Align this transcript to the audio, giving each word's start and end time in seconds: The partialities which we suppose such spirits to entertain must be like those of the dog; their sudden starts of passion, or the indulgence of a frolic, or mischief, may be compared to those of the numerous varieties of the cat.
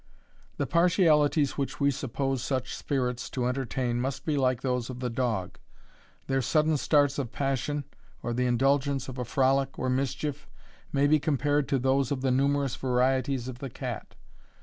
The 0.57 0.65
partialities 0.65 1.59
which 1.59 1.79
we 1.79 1.91
suppose 1.91 2.41
such 2.41 2.73
spirits 2.75 3.29
to 3.29 3.45
entertain 3.45 4.01
must 4.01 4.25
be 4.25 4.35
like 4.35 4.63
those 4.63 4.89
of 4.89 4.99
the 4.99 5.11
dog; 5.11 5.59
their 6.25 6.41
sudden 6.41 6.75
starts 6.77 7.19
of 7.19 7.31
passion, 7.31 7.83
or 8.23 8.33
the 8.33 8.47
indulgence 8.47 9.07
of 9.07 9.19
a 9.19 9.25
frolic, 9.25 9.77
or 9.77 9.91
mischief, 9.91 10.47
may 10.91 11.05
be 11.05 11.19
compared 11.19 11.67
to 11.69 11.77
those 11.77 12.11
of 12.11 12.21
the 12.21 12.31
numerous 12.31 12.75
varieties 12.75 13.47
of 13.47 13.59
the 13.59 13.69
cat. 13.69 14.15